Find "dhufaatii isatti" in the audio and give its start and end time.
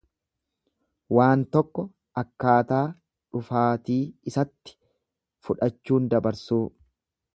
3.35-4.75